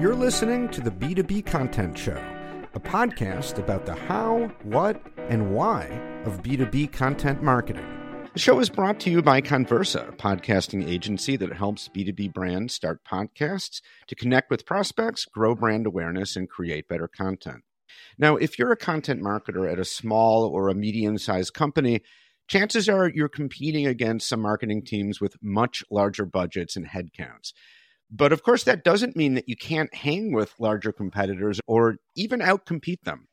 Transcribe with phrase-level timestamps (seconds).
[0.00, 2.22] You're listening to the B2B Content Show,
[2.72, 5.86] a podcast about the how, what, and why
[6.24, 7.84] of B2B content marketing.
[8.32, 12.74] The show is brought to you by Connversa, a podcasting agency that helps B2B brands
[12.74, 17.64] start podcasts to connect with prospects, grow brand awareness, and create better content.
[18.16, 22.02] Now, if you're a content marketer at a small or a medium sized company,
[22.46, 27.52] chances are you're competing against some marketing teams with much larger budgets and headcounts.
[28.10, 32.40] But of course, that doesn't mean that you can't hang with larger competitors or even
[32.40, 33.28] outcompete them.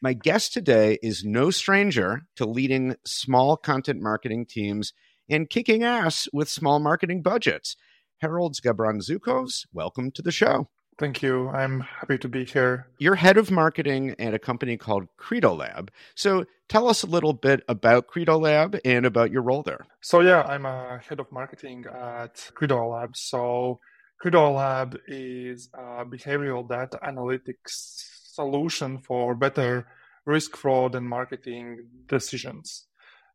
[0.00, 4.92] My guest today is no stranger to leading small content marketing teams
[5.28, 7.76] and kicking ass with small marketing budgets.
[8.22, 10.68] Haralds Gabrans Zukovs, welcome to the show.
[10.98, 11.48] Thank you.
[11.48, 12.86] I'm happy to be here.
[12.98, 15.90] You're head of marketing at a company called Credo Lab.
[16.14, 19.86] So tell us a little bit about Credo Lab and about your role there.
[20.02, 23.16] So, yeah, I'm a head of marketing at Credo Lab.
[23.16, 23.80] So,
[24.20, 28.04] Credo Lab is a behavioral data analytics
[28.34, 29.86] solution for better
[30.26, 32.86] risk fraud and marketing decisions.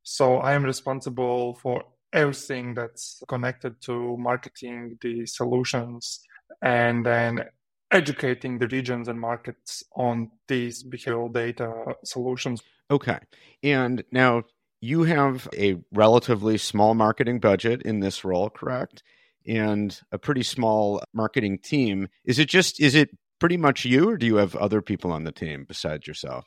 [0.03, 1.83] So I am responsible for
[2.14, 6.19] everything that's connected to marketing the solutions
[6.61, 7.45] and then
[7.92, 12.61] educating the regions and markets on these behavioral data solutions.
[12.92, 13.17] Okay.
[13.64, 14.44] And now
[14.81, 19.02] you have a relatively small marketing budget in this role, correct?
[19.46, 22.10] And a pretty small marketing team.
[22.26, 25.24] Is it just is it pretty much you, or do you have other people on
[25.24, 26.46] the team besides yourself?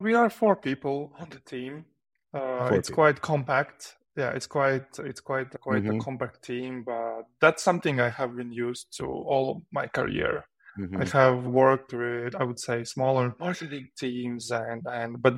[0.00, 1.84] We are four people on the team.
[2.32, 3.02] Uh, it's people.
[3.02, 3.96] quite compact.
[4.16, 6.00] Yeah, it's quite it's quite quite mm-hmm.
[6.00, 10.44] a compact team, but that's something I have been used to all of my career.
[10.78, 11.02] Mm-hmm.
[11.02, 15.34] I have worked with, I would say, smaller marketing teams, and and but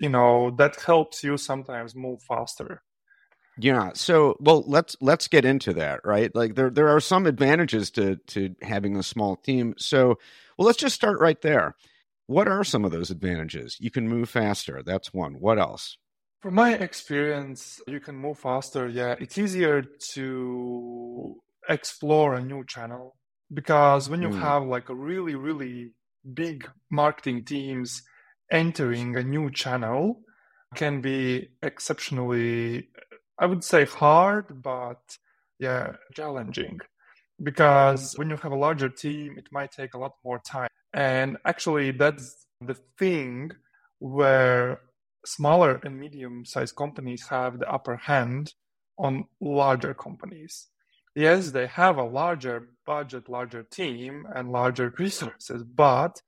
[0.00, 2.82] you know that helps you sometimes move faster
[3.58, 3.90] yeah.
[3.94, 6.34] So, well, let's let's get into that, right?
[6.34, 9.74] Like there there are some advantages to to having a small team.
[9.78, 10.18] So,
[10.56, 11.76] well, let's just start right there.
[12.26, 13.76] What are some of those advantages?
[13.80, 14.82] You can move faster.
[14.82, 15.34] That's one.
[15.34, 15.98] What else?
[16.40, 18.88] From my experience, you can move faster.
[18.88, 19.82] Yeah, it's easier
[20.14, 21.36] to
[21.68, 23.16] explore a new channel
[23.52, 24.40] because when you mm.
[24.40, 25.92] have like a really really
[26.34, 28.02] big marketing teams
[28.50, 30.20] entering a new channel
[30.74, 32.88] can be exceptionally
[33.38, 35.18] I would say hard, but
[35.58, 36.80] yeah, challenging.
[37.42, 38.18] Because mm.
[38.18, 40.68] when you have a larger team, it might take a lot more time.
[40.92, 43.50] And actually, that's the thing
[43.98, 44.80] where
[45.24, 48.54] smaller and medium sized companies have the upper hand
[48.98, 50.68] on larger companies.
[51.14, 56.20] Yes, they have a larger budget, larger team, and larger resources, but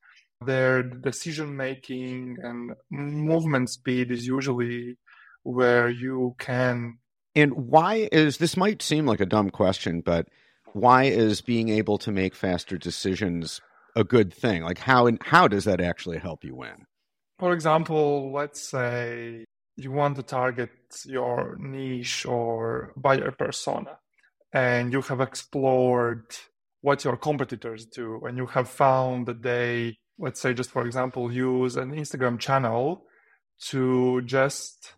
[0.45, 4.97] their decision making and movement speed is usually
[5.45, 6.99] where you can
[7.35, 10.29] and why is this might seem like a dumb question, but
[10.73, 13.61] why is being able to make faster decisions
[13.97, 14.63] a good thing?
[14.63, 16.87] Like how and how does that actually help you win?
[17.39, 19.45] For example, let's say
[19.77, 20.71] you want to target
[21.05, 23.99] your niche or buyer persona
[24.53, 26.27] and you have explored
[26.81, 31.33] what your competitors do and you have found that they let's say just for example
[31.33, 33.05] use an Instagram channel
[33.59, 34.95] to just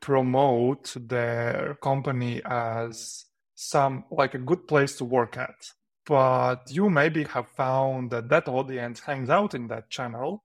[0.00, 5.72] promote their company as some like a good place to work at.
[6.06, 10.44] But you maybe have found that that audience hangs out in that channel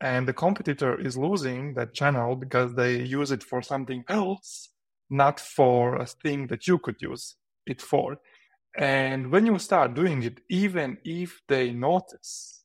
[0.00, 4.68] and the competitor is losing that channel because they use it for something else
[5.10, 7.36] not for a thing that you could use
[7.66, 8.16] it for.
[8.76, 12.62] And when you start doing it even if they notice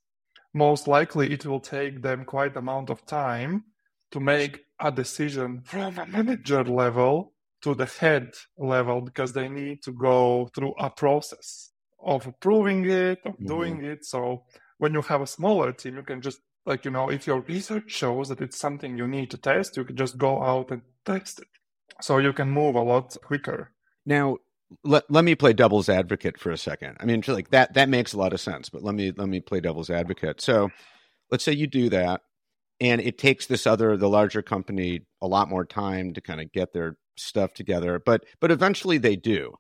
[0.54, 3.66] most likely it will take them quite amount of time
[4.12, 9.82] to make a decision from a manager level to the head level because they need
[9.84, 13.46] to go through a process of approving it, of mm-hmm.
[13.46, 14.06] doing it.
[14.06, 14.44] So
[14.78, 17.90] when you have a smaller team, you can just like you know, if your research
[17.92, 21.40] shows that it's something you need to test, you can just go out and test
[21.40, 21.48] it.
[22.02, 23.72] So you can move a lot quicker.
[24.06, 24.38] Now,
[24.84, 26.98] let, let me play devil's advocate for a second.
[27.00, 29.40] I mean, like that that makes a lot of sense, but let me let me
[29.40, 30.42] play devil's advocate.
[30.42, 30.70] So,
[31.32, 32.22] let's say you do that
[32.80, 36.52] and it takes this other the larger company a lot more time to kind of
[36.52, 39.54] get their stuff together but but eventually they do.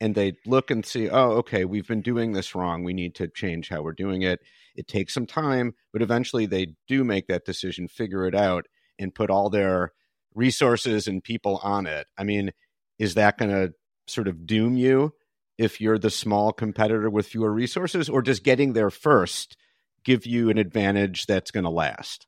[0.00, 2.84] And they look and see oh okay we've been doing this wrong.
[2.84, 4.40] We need to change how we're doing it.
[4.76, 8.66] It takes some time but eventually they do make that decision figure it out
[8.98, 9.92] and put all their
[10.34, 12.06] resources and people on it.
[12.16, 12.52] I mean
[12.98, 13.72] is that going to
[14.06, 15.12] sort of doom you
[15.56, 18.08] if you're the small competitor with fewer resources?
[18.08, 19.56] Or does getting there first
[20.04, 22.26] give you an advantage that's going to last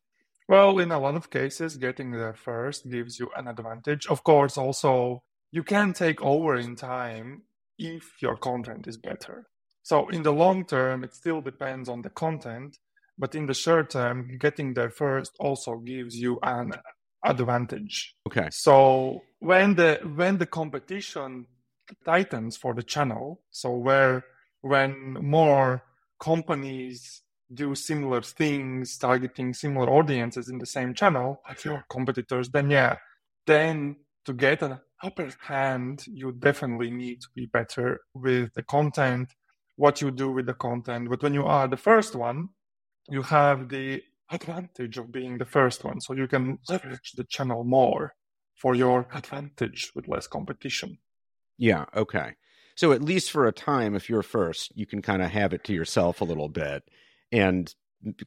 [0.51, 4.09] well, in a lot of cases, getting there first gives you an advantage.
[4.09, 7.43] Of course, also, you can take over in time
[7.79, 9.47] if your content is better.
[9.85, 12.79] So in the long term, it still depends on the content,
[13.17, 16.73] but in the short term, getting there first also gives you an
[17.25, 18.17] advantage.
[18.27, 18.49] Okay.
[18.51, 21.47] So when the when the competition
[22.05, 24.25] tightens for the channel, so where
[24.63, 25.85] when more
[26.19, 32.71] companies do similar things, targeting similar audiences in the same channel, like your competitors, then
[32.71, 32.97] yeah,
[33.47, 39.33] then to get an upper hand, you definitely need to be better with the content,
[39.77, 41.09] what you do with the content.
[41.09, 42.51] But when you are the first one,
[43.09, 46.01] you have the advantage of being the first one.
[46.01, 48.15] So you can leverage the channel more
[48.55, 50.99] for your advantage with less competition.
[51.59, 51.87] Yeah.
[51.97, 52.35] Okay.
[52.77, 55.65] So at least for a time, if you're first, you can kind of have it
[55.65, 56.85] to yourself a little bit
[57.33, 57.73] and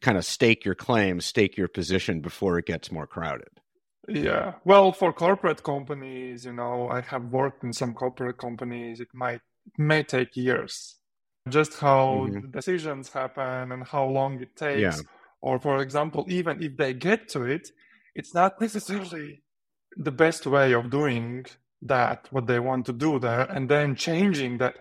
[0.01, 3.50] kind of stake your claim, stake your position before it gets more crowded.
[4.07, 4.53] Yeah.
[4.65, 9.00] Well, for corporate companies, you know, I have worked in some corporate companies.
[9.00, 10.97] It might it may take years.
[11.47, 12.51] Just how mm-hmm.
[12.51, 14.81] decisions happen and how long it takes.
[14.81, 14.97] Yeah.
[15.41, 17.69] Or for example, even if they get to it,
[18.15, 19.44] it's not necessarily
[19.95, 21.45] the best way of doing
[21.81, 23.41] that, what they want to do there.
[23.41, 24.75] And then changing that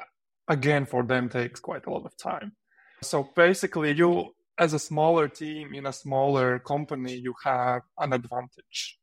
[0.49, 2.53] again for them takes quite a lot of time.
[3.03, 8.99] So basically you as a smaller team in a smaller company, you have an advantage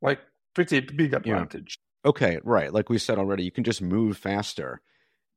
[0.00, 0.20] like
[0.54, 1.78] pretty big advantage.
[2.04, 2.10] Yeah.
[2.10, 2.72] Okay, right.
[2.72, 4.82] Like we said already, you can just move faster.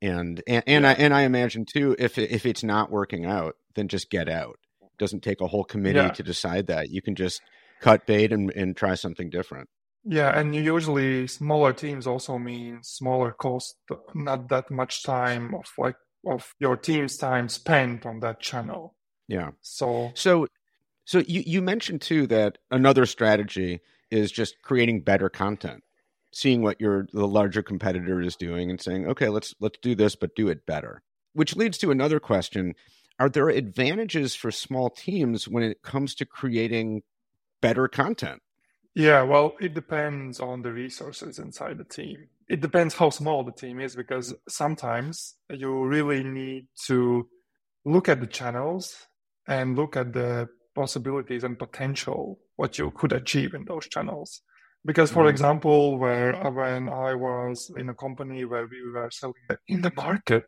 [0.02, 0.90] And and, and yeah.
[0.90, 4.58] I and I imagine too, if if it's not working out, then just get out.
[4.82, 6.10] It doesn't take a whole committee yeah.
[6.10, 6.90] to decide that.
[6.90, 7.42] You can just
[7.82, 9.70] cut bait and, and try something different.
[10.04, 13.76] Yeah, and usually smaller teams also mean smaller cost,
[14.14, 15.96] not that much time of like
[16.26, 18.96] of your team's time spent on that channel.
[19.28, 19.52] Yeah.
[19.62, 20.48] So so
[21.06, 23.82] so you you mentioned too that another strategy
[24.12, 25.84] is just creating better content
[26.36, 30.16] seeing what your the larger competitor is doing and saying okay let's let's do this
[30.16, 31.02] but do it better
[31.34, 32.76] which leads to another question
[33.18, 37.02] are there advantages for small teams when it comes to creating
[37.62, 38.42] better content
[38.94, 43.52] yeah well it depends on the resources inside the team it depends how small the
[43.52, 47.28] team is because sometimes you really need to
[47.86, 49.08] look at the channels
[49.48, 54.42] and look at the possibilities and potential what you could achieve in those channels
[54.86, 55.30] because for mm-hmm.
[55.30, 59.34] example where when i was in a company where we were selling
[59.68, 60.46] in the market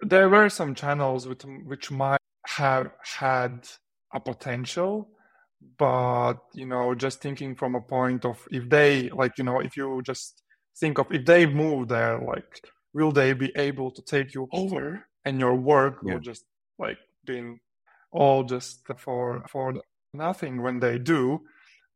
[0.00, 3.66] there were some channels which, which might have had
[4.14, 5.08] a potential
[5.78, 9.76] but you know just thinking from a point of if they like you know if
[9.76, 10.43] you just
[10.76, 12.62] think of if they move there like
[12.94, 15.04] will they be able to take you over?
[15.26, 16.14] And your work yeah.
[16.14, 16.44] will just
[16.78, 17.60] like being
[18.12, 19.74] all just for for
[20.12, 21.40] nothing when they do.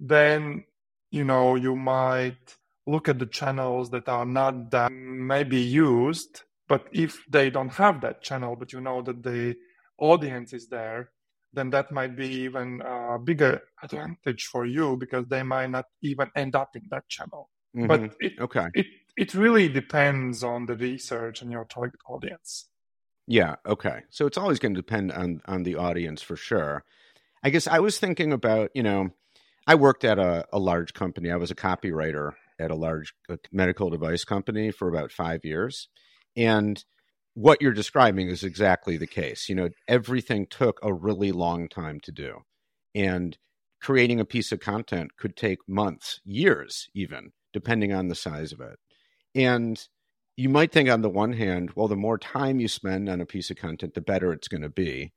[0.00, 0.64] Then
[1.10, 6.86] you know you might look at the channels that are not that maybe used but
[6.92, 9.54] if they don't have that channel but you know that the
[9.98, 11.10] audience is there
[11.52, 16.30] then that might be even a bigger advantage for you because they might not even
[16.36, 17.48] end up in that channel
[17.78, 17.86] mm-hmm.
[17.86, 18.86] but it, okay it
[19.16, 22.68] it really depends on the research and your target audience
[23.26, 26.84] yeah okay so it's always going to depend on on the audience for sure
[27.42, 29.10] i guess i was thinking about you know
[29.68, 31.30] I worked at a, a large company.
[31.30, 33.12] I was a copywriter at a large
[33.52, 35.88] medical device company for about five years.
[36.34, 36.82] And
[37.34, 39.46] what you're describing is exactly the case.
[39.46, 42.38] You know, everything took a really long time to do.
[42.94, 43.36] And
[43.82, 48.60] creating a piece of content could take months, years, even, depending on the size of
[48.60, 48.78] it.
[49.34, 49.80] And
[50.36, 53.26] you might think, on the one hand, well, the more time you spend on a
[53.26, 55.12] piece of content, the better it's going to be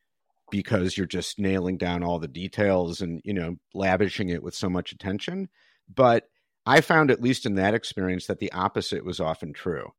[0.52, 4.70] because you're just nailing down all the details and you know lavishing it with so
[4.70, 5.50] much attention
[5.92, 6.26] but
[6.68, 9.90] i found at least in that experience that the opposite was often true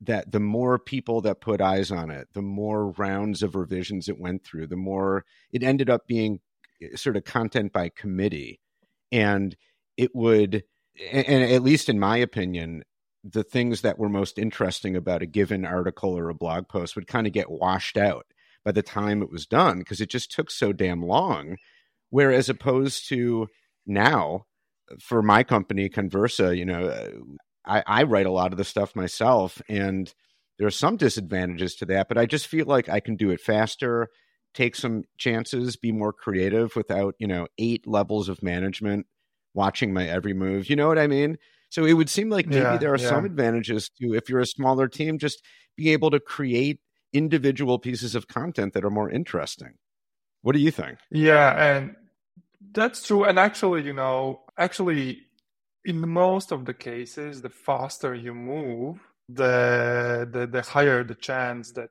[0.00, 4.18] that the more people that put eyes on it the more rounds of revisions it
[4.18, 6.40] went through the more it ended up being
[6.82, 8.58] eh, sort of content by committee
[9.12, 9.54] and
[9.96, 10.64] it would
[11.10, 12.82] and at least in my opinion
[13.24, 17.06] the things that were most interesting about a given article or a blog post would
[17.06, 18.26] kind of get washed out
[18.64, 21.56] by the time it was done because it just took so damn long.
[22.10, 23.48] Whereas opposed to
[23.86, 24.46] now,
[25.00, 27.22] for my company, Connversa, you know,
[27.64, 30.12] I, I write a lot of the stuff myself, and
[30.58, 33.40] there are some disadvantages to that, but I just feel like I can do it
[33.40, 34.08] faster,
[34.52, 39.06] take some chances, be more creative without, you know, eight levels of management
[39.54, 40.68] watching my every move.
[40.68, 41.38] You know what I mean?
[41.70, 43.08] So it would seem like maybe yeah, there are yeah.
[43.08, 45.42] some advantages to if you're a smaller team, just
[45.76, 46.80] be able to create
[47.12, 49.74] individual pieces of content that are more interesting.
[50.42, 50.98] What do you think?
[51.10, 51.96] Yeah, and
[52.72, 53.24] that's true.
[53.24, 55.22] And actually, you know, actually,
[55.84, 61.72] in most of the cases, the faster you move, the the, the higher the chance
[61.72, 61.90] that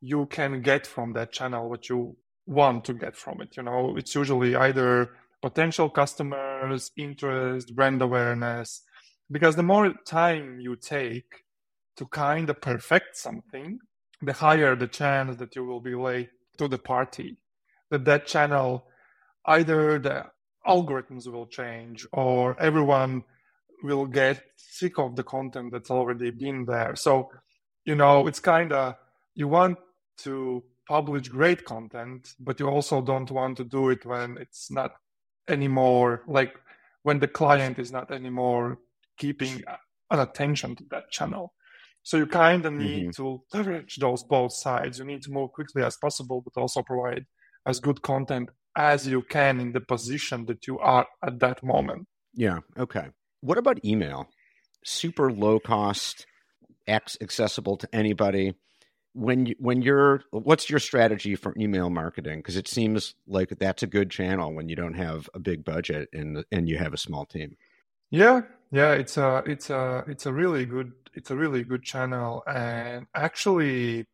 [0.00, 3.56] you can get from that channel what you want to get from it.
[3.56, 5.10] You know, it's usually either
[5.42, 8.82] potential customers, interest, brand awareness,
[9.30, 11.44] because the more time you take
[11.96, 13.78] to kind of perfect something,
[14.22, 17.36] the higher the chance that you will be late to the party.
[17.90, 18.86] That that channel,
[19.46, 20.26] either the
[20.66, 23.24] algorithms will change or everyone
[23.82, 26.94] will get sick of the content that's already been there.
[26.96, 27.30] So,
[27.84, 28.96] you know, it's kind of
[29.34, 29.78] you want
[30.18, 34.92] to publish great content, but you also don't want to do it when it's not
[35.48, 36.54] anymore like
[37.02, 38.78] when the client is not anymore
[39.18, 39.62] keeping
[40.10, 41.52] an attention to that channel.
[42.02, 43.22] So you kind of need mm-hmm.
[43.22, 44.98] to leverage those both sides.
[44.98, 47.26] You need to move quickly as possible, but also provide
[47.66, 52.06] as good content as you can in the position that you are at that moment.
[52.34, 52.60] Yeah.
[52.78, 53.08] Okay.
[53.40, 54.28] What about email?
[54.84, 56.26] Super low cost,
[56.86, 58.54] X accessible to anybody.
[59.12, 62.38] When you, when you're, what's your strategy for email marketing?
[62.38, 66.08] Because it seems like that's a good channel when you don't have a big budget
[66.12, 67.56] and and you have a small team.
[68.10, 72.42] Yeah, yeah, it's a it's a it's a really good it's a really good channel,
[72.46, 74.06] and actually,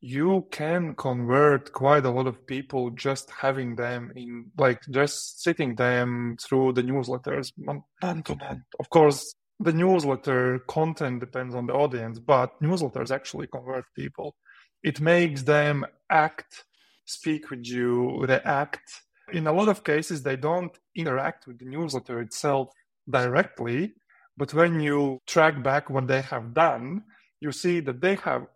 [0.00, 5.74] you can convert quite a lot of people just having them in like just sitting
[5.76, 8.62] them through the newsletters month to month.
[8.78, 14.34] Of course, the newsletter content depends on the audience, but newsletters actually convert people.
[14.82, 16.64] It makes them act,
[17.04, 19.02] speak with you, react.
[19.32, 22.70] In a lot of cases, they don't interact with the newsletter itself
[23.08, 23.92] directly,
[24.36, 27.04] but when you track back what they have done,
[27.40, 28.46] you see that they have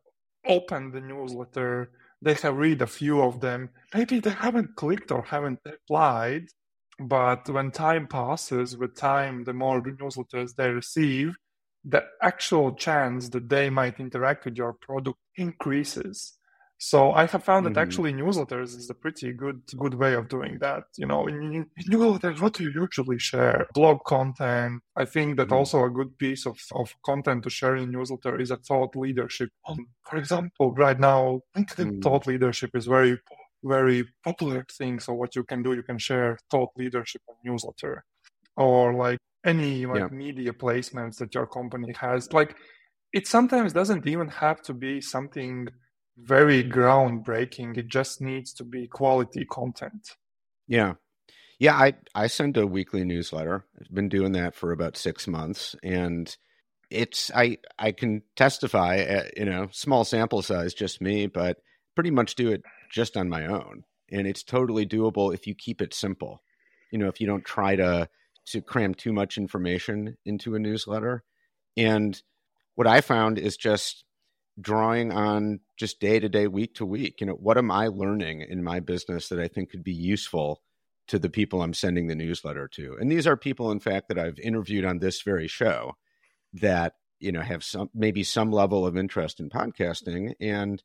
[0.46, 1.90] opened the newsletter,
[2.22, 3.68] they have read a few of them.
[3.94, 6.46] Maybe they haven't clicked or haven't applied,
[6.98, 11.36] but when time passes, with time, the more newsletters they receive,
[11.84, 16.38] the actual chance that they might interact with your product increases.
[16.78, 17.78] So I have found that mm-hmm.
[17.78, 20.84] actually newsletters is a pretty good good way of doing that.
[20.96, 23.66] You know, in, in newsletters, what do you usually share?
[23.74, 24.82] Blog content.
[24.96, 25.54] I think that mm-hmm.
[25.54, 29.50] also a good piece of, of content to share in newsletter is a thought leadership.
[30.02, 32.00] For example, right now, LinkedIn mm-hmm.
[32.00, 33.18] thought leadership is very
[33.64, 35.00] very popular thing.
[35.00, 38.04] So what you can do, you can share thought leadership on newsletter,
[38.56, 40.08] or like any like yeah.
[40.08, 42.32] media placements that your company has.
[42.32, 42.56] Like
[43.12, 45.68] it sometimes doesn't even have to be something
[46.16, 47.76] very groundbreaking.
[47.76, 50.10] It just needs to be quality content.
[50.66, 50.94] Yeah.
[51.58, 53.64] Yeah, I I send a weekly newsletter.
[53.80, 56.36] I've been doing that for about 6 months and
[56.90, 61.58] it's I I can testify at, uh, you know, small sample size just me, but
[61.94, 62.62] pretty much do it
[62.94, 63.82] just on my own.
[64.10, 66.42] And it's totally doable if you keep it simple.
[66.92, 68.08] You know, if you don't try to
[68.46, 71.24] to cram too much information into a newsletter.
[71.76, 72.20] And
[72.74, 74.04] what I found is just
[74.60, 77.20] drawing on just day to day, week to week.
[77.20, 80.60] You know, what am I learning in my business that I think could be useful
[81.08, 82.96] to the people I'm sending the newsletter to?
[83.00, 85.94] And these are people, in fact, that I've interviewed on this very show
[86.52, 90.82] that you know have some maybe some level of interest in podcasting and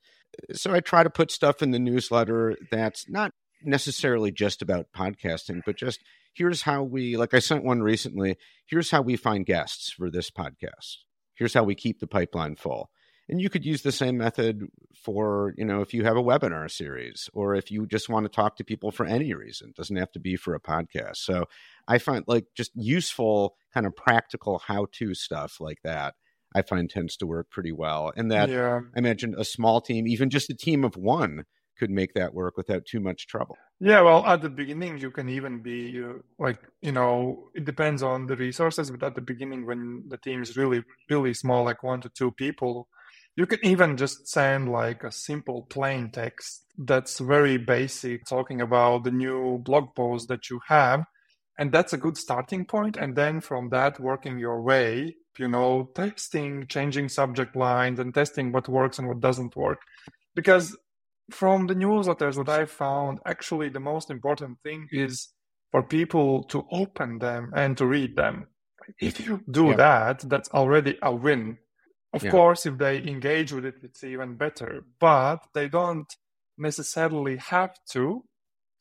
[0.53, 3.31] so i try to put stuff in the newsletter that's not
[3.63, 5.99] necessarily just about podcasting but just
[6.33, 8.37] here's how we like i sent one recently
[8.69, 10.97] here's how we find guests for this podcast.
[11.35, 12.89] Here's how we keep the pipeline full.
[13.27, 14.63] And you could use the same method
[15.03, 18.29] for you know if you have a webinar series or if you just want to
[18.29, 21.17] talk to people for any reason it doesn't have to be for a podcast.
[21.17, 21.45] So
[21.87, 26.15] i find like just useful kind of practical how to stuff like that
[26.55, 28.81] i find tends to work pretty well and that yeah.
[28.95, 31.45] i imagine a small team even just a team of one
[31.77, 35.29] could make that work without too much trouble yeah well at the beginning you can
[35.29, 39.65] even be uh, like you know it depends on the resources but at the beginning
[39.65, 42.89] when the team is really really small like one to two people
[43.35, 49.03] you can even just send like a simple plain text that's very basic, talking about
[49.03, 51.03] the new blog post that you have.
[51.57, 52.95] And that's a good starting point.
[52.95, 58.51] And then from that, working your way, you know, testing, changing subject lines and testing
[58.51, 59.79] what works and what doesn't work.
[60.35, 60.77] Because
[61.31, 65.29] from the newsletters, what I found actually the most important thing is
[65.71, 68.47] for people to open them and to read them.
[68.99, 69.75] If you do yeah.
[69.75, 71.57] that, that's already a win
[72.13, 72.31] of yeah.
[72.31, 76.11] course, if they engage with it, it's even better, but they don't
[76.57, 78.23] necessarily have to,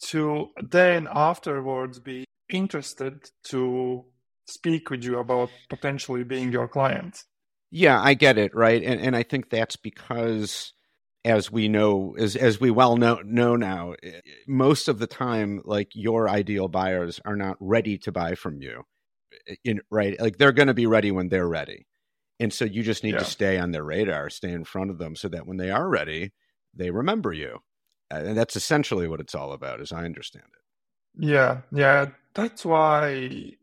[0.07, 4.05] to then afterwards be interested to
[4.49, 7.23] speak with you about potentially being your client.
[7.71, 8.83] Yeah, I get it, right?
[8.83, 10.73] And and I think that's because
[11.25, 15.61] as we know as as we well know know now, eh, most of the time
[15.65, 18.85] like your ideal buyers are not ready to buy from you.
[19.49, 20.19] Eh, in, right?
[20.19, 21.87] Like they're going to be ready when they're ready.
[22.41, 23.19] And so you just need yeah.
[23.19, 25.89] to stay on their radar, stay in front of them so that when they are
[25.89, 26.33] ready,
[26.75, 27.59] they remember you.
[28.11, 30.63] And that's essentially what it's all about, as I understand it.
[31.19, 32.07] Yeah, yeah.
[32.35, 33.09] That's why,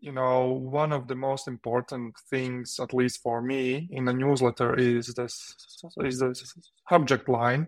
[0.02, 4.76] you know, one of the most important things, at least for me, in a newsletter
[4.78, 5.56] is this
[6.04, 6.36] is the
[6.90, 7.68] subject line,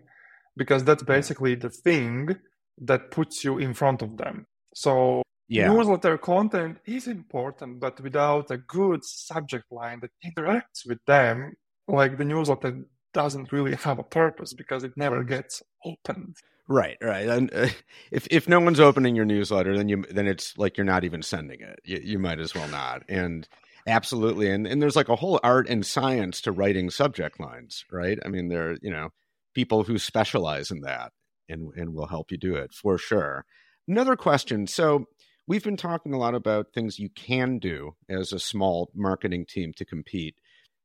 [0.56, 2.36] because that's basically the thing
[2.82, 4.46] that puts you in front of them.
[4.74, 5.72] So yeah.
[5.72, 11.54] newsletter content is important, but without a good subject line that interacts with them,
[11.86, 16.36] like the newsletter doesn't really have a purpose because it never gets opened.
[16.70, 17.26] Right, right.
[17.28, 17.68] And uh,
[18.10, 21.22] if if no one's opening your newsletter, then you then it's like you're not even
[21.22, 21.80] sending it.
[21.84, 23.04] You, you might as well not.
[23.08, 23.48] And
[23.86, 28.18] absolutely, and and there's like a whole art and science to writing subject lines, right?
[28.24, 29.10] I mean, there you know
[29.54, 31.12] people who specialize in that
[31.48, 33.46] and and will help you do it for sure.
[33.88, 34.66] Another question.
[34.66, 35.06] So
[35.46, 39.72] we've been talking a lot about things you can do as a small marketing team
[39.78, 40.34] to compete,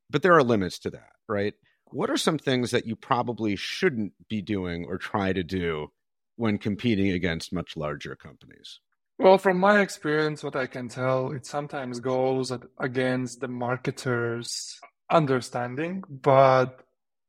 [0.10, 1.54] but there are limits to that, right?
[1.92, 5.92] What are some things that you probably shouldn't be doing or try to do
[6.36, 8.80] when competing against much larger companies?
[9.20, 16.04] Well, from my experience, what I can tell, it sometimes goes against the marketer's understanding,
[16.10, 16.84] but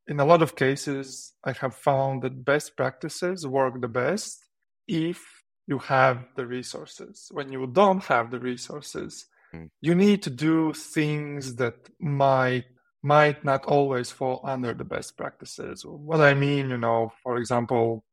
[0.07, 4.45] in a lot of cases, I have found that best practices work the best
[4.87, 5.23] if
[5.67, 7.29] you have the resources.
[7.31, 9.71] When you don't have the resources, mm.
[9.81, 12.65] you need to do things that might
[13.05, 15.85] might not always fall under the best practices.
[15.87, 18.05] What I mean, you know, for example,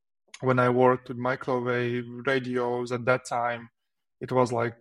[0.41, 3.69] when I worked with microwave radios at that time,
[4.21, 4.77] it was like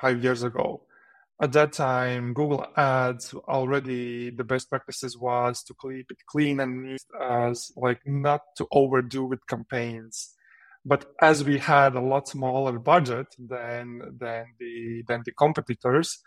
[0.00, 0.82] five years ago.
[1.40, 6.98] At that time, Google Ads already the best practices was to keep it clean and
[7.20, 10.36] as like not to overdo with campaigns
[10.86, 16.20] but as we had a lot smaller budget than than the than the competitors,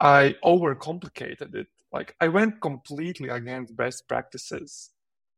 [0.00, 1.68] I overcomplicated it.
[1.92, 4.90] Like I went completely against best practices.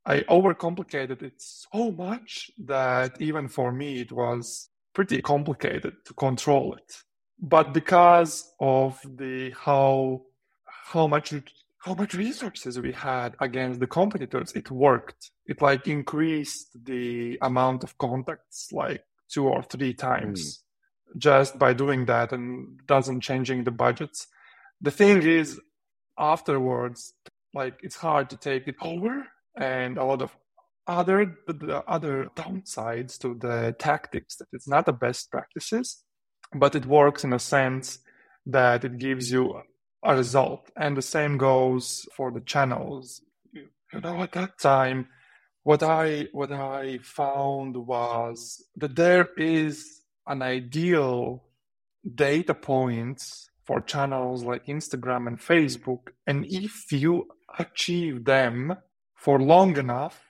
[0.04, 6.74] I overcomplicated it so much that even for me it was pretty complicated to control
[6.74, 7.02] it.
[7.38, 10.22] But because of the how
[10.66, 11.32] how much
[11.78, 15.30] how much resources we had against the competitors, it worked.
[15.46, 21.18] It like increased the amount of contacts like two or three times mm.
[21.18, 24.26] just by doing that and doesn't changing the budgets.
[24.82, 25.58] The thing is,
[26.20, 27.14] afterwards,
[27.54, 30.36] like it's hard to take it over, and a lot of
[30.86, 36.04] other the other downsides to the tactics that it's not the best practices,
[36.54, 37.98] but it works in a sense
[38.46, 39.62] that it gives you
[40.02, 40.70] a result.
[40.76, 43.20] And the same goes for the channels.
[43.52, 45.08] You know, at that time,
[45.62, 51.44] what I what I found was that there is an ideal
[52.14, 58.76] data points for channels like Instagram and Facebook, and if you achieve them
[59.14, 60.20] for long enough,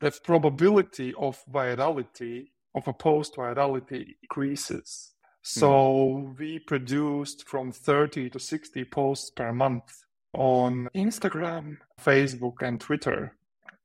[0.00, 5.12] the probability of virality of a post virality increases.
[5.42, 6.36] So mm.
[6.36, 10.02] we produced from 30 to 60 posts per month
[10.34, 13.36] on Instagram, Facebook, and Twitter.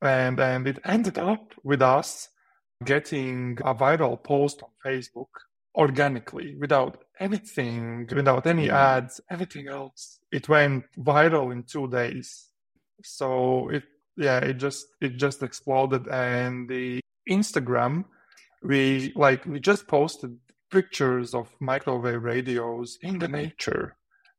[0.01, 2.29] And, and it ended up with us
[2.83, 5.27] getting a viral post on Facebook
[5.77, 10.19] organically without anything, without any ads, anything else.
[10.31, 12.47] It went viral in two days.
[13.03, 13.83] So it,
[14.17, 16.07] yeah, it just, it just exploded.
[16.07, 18.05] And the Instagram,
[18.63, 20.37] we like, we just posted
[20.71, 23.95] pictures of microwave radios in the nature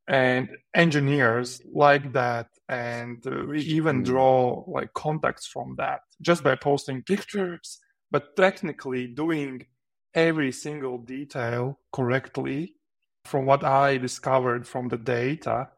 [0.08, 4.02] and engineers like that and uh, we even hmm.
[4.02, 7.78] draw like contacts from that just by posting pictures
[8.10, 9.64] but technically doing
[10.18, 12.74] every single detail correctly
[13.24, 15.68] from what i discovered from the data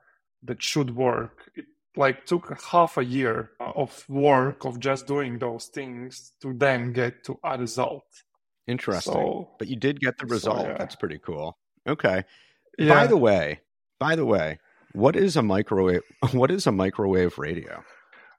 [0.42, 5.66] that should work it like took half a year of work of just doing those
[5.66, 8.06] things to then get to a result
[8.70, 9.12] Interesting.
[9.12, 10.60] So, but you did get the result.
[10.60, 10.76] So, yeah.
[10.78, 11.58] That's pretty cool.
[11.88, 12.24] Okay.
[12.78, 12.94] Yeah.
[12.94, 13.60] By the way,
[13.98, 14.58] by the way,
[14.92, 17.82] what is a microwave what is a microwave radio?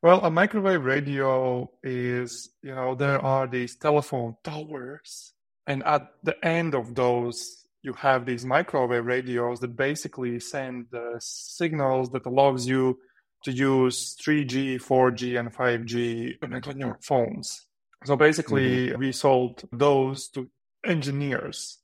[0.01, 5.33] Well, a microwave radio is, you know, there are these telephone towers
[5.67, 11.15] and at the end of those you have these microwave radios that basically send the
[11.19, 12.99] signals that allows you
[13.43, 17.65] to use 3G, 4G and 5G on your phones.
[18.05, 18.99] So basically, mm-hmm.
[18.99, 20.49] we sold those to
[20.85, 21.77] engineers,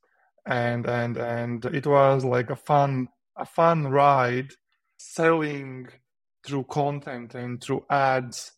[0.46, 4.54] and and and it was like a fun a fun ride,
[4.98, 5.88] selling
[6.46, 8.52] through content and through ads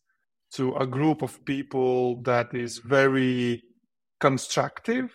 [0.52, 3.62] to a group of people that is very
[4.20, 5.10] constructive,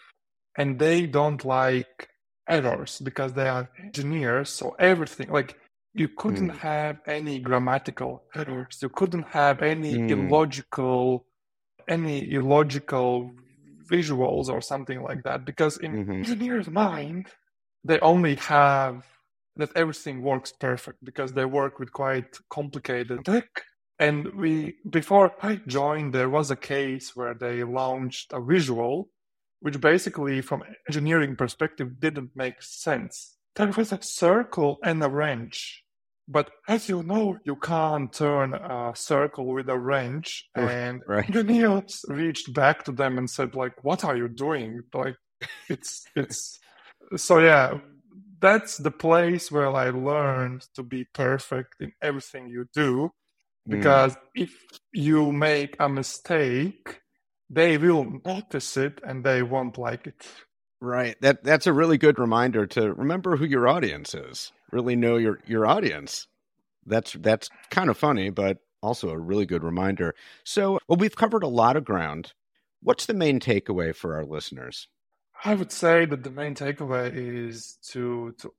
[0.58, 2.10] and they don't like
[2.48, 4.50] errors because they are engineers.
[4.50, 5.58] So everything like
[5.94, 6.58] you couldn't mm.
[6.58, 10.10] have any grammatical errors, you couldn't have any mm.
[10.10, 11.26] illogical
[11.88, 13.32] any illogical
[13.90, 16.12] visuals or something like that because in mm-hmm.
[16.12, 17.28] engineer's mind
[17.84, 19.06] they only have
[19.56, 23.48] that everything works perfect because they work with quite complicated tech
[24.00, 29.10] and we before i joined there was a case where they launched a visual
[29.62, 35.86] which basically from engineering perspective didn't make sense there was a circle and a wrench
[36.28, 40.50] but as you know, you can't turn a circle with a wrench.
[40.56, 41.26] And right.
[41.26, 44.82] engineers reached back to them and said, like, what are you doing?
[44.94, 45.18] Like,
[45.70, 46.60] it's, it's,
[47.16, 47.80] so yeah,
[48.40, 53.12] that's the place where I learned to be perfect in everything you do.
[53.66, 53.78] Hmm.
[53.78, 54.20] Because mm.
[54.36, 54.54] if
[54.94, 57.02] you make a mistake,
[57.50, 60.28] they will notice it and they won't like it.
[60.82, 61.16] Right.
[61.22, 64.52] That that's a really good reminder to remember who your audience is.
[64.72, 66.28] Really know your your audience.
[66.86, 70.14] That's that's kind of funny, but also a really good reminder.
[70.44, 72.34] So, well, we've covered a lot of ground.
[72.82, 74.88] What's the main takeaway for our listeners?
[75.44, 78.54] I would say that the main takeaway is to to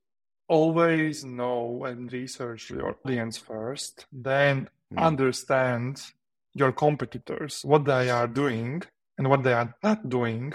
[0.48, 5.02] always know and research your audience first, then mm.
[5.02, 6.02] understand
[6.54, 8.82] your competitors, what they are doing
[9.18, 10.52] and what they are not doing,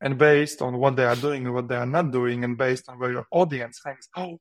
[0.00, 2.88] and based on what they are doing and what they are not doing, and based
[2.88, 4.40] on where your audience hangs out,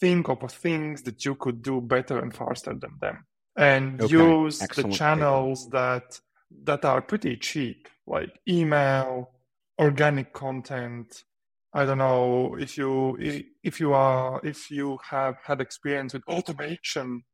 [0.00, 3.24] think of things that you could do better and faster than them.
[3.56, 4.12] And okay.
[4.12, 6.20] use Excellent the channels that
[6.64, 9.30] that are pretty cheap, like email,
[9.78, 11.24] organic content.
[11.72, 13.16] I don't know if you
[13.62, 17.24] if you are if you have had experience with automation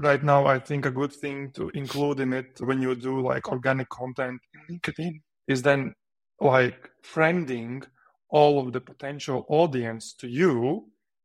[0.00, 3.48] right now i think a good thing to include in it when you do like
[3.48, 5.94] organic content in linkedin is then
[6.40, 7.84] like friending
[8.30, 10.84] all of the potential audience to you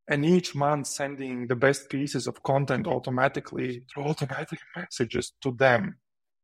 [0.10, 5.98] and each month sending the best pieces of content automatically through automatic messages to them.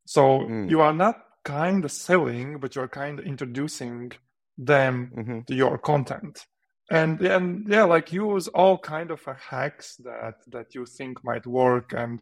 [0.06, 0.70] So mm.
[0.70, 4.12] you are not kind of selling, but you're kind of introducing
[4.58, 5.40] them mm-hmm.
[5.48, 6.46] to your content.
[6.91, 11.93] And and yeah, like use all kind of hacks that that you think might work
[11.93, 12.19] and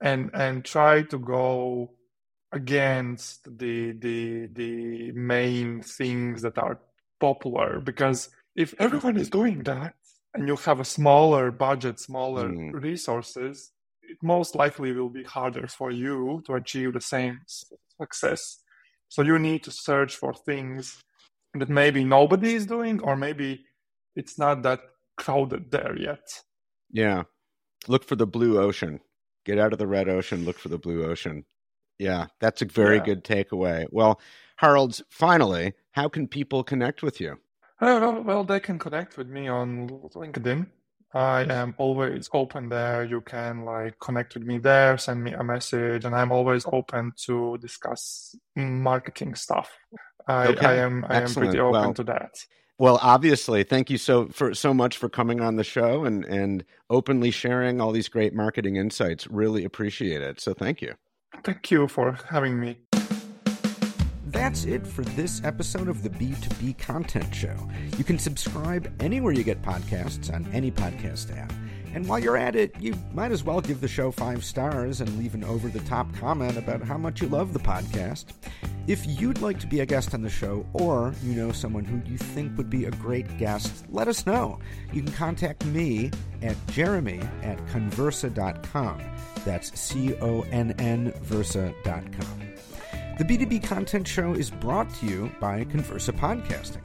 [0.00, 1.90] and and try to go
[2.52, 6.78] against the the the main things that are
[7.20, 9.94] popular because if everyone is doing that
[10.34, 12.72] and you have a smaller budget smaller mm.
[12.72, 17.40] resources it most likely will be harder for you to achieve the same
[17.98, 18.58] success
[19.08, 21.02] so you need to search for things
[21.54, 23.64] that maybe nobody is doing or maybe
[24.16, 24.80] it's not that
[25.16, 26.42] crowded there yet
[26.90, 27.22] yeah
[27.88, 29.00] look for the blue ocean
[29.44, 31.44] get out of the red ocean look for the blue ocean
[31.98, 33.04] yeah, that's a very yeah.
[33.04, 33.86] good takeaway.
[33.90, 34.20] Well,
[34.56, 37.38] Harold, finally, how can people connect with you?
[37.80, 40.66] Uh, well, they can connect with me on LinkedIn.
[41.14, 43.04] I am always open there.
[43.04, 47.12] You can like connect with me there, send me a message, and I'm always open
[47.24, 49.70] to discuss marketing stuff.
[50.26, 50.66] I, okay.
[50.66, 52.34] I am I am pretty open well, to that.
[52.78, 56.64] Well, obviously, thank you so for so much for coming on the show and and
[56.90, 59.26] openly sharing all these great marketing insights.
[59.28, 60.40] Really appreciate it.
[60.40, 60.94] So thank you.
[61.42, 62.78] Thank you for having me.
[64.26, 67.56] That's it for this episode of the B2B Content Show.
[67.96, 71.52] You can subscribe anywhere you get podcasts on any podcast app.
[71.94, 75.16] And while you're at it, you might as well give the show five stars and
[75.18, 78.26] leave an over the top comment about how much you love the podcast.
[78.86, 82.00] If you'd like to be a guest on the show, or you know someone who
[82.08, 84.60] you think would be a great guest, let us know.
[84.92, 89.02] You can contact me at jeremy at connversa.com.
[89.44, 92.42] That's C O N N Versa.com.
[93.18, 96.84] The B2B Content Show is brought to you by Connversa Podcasting.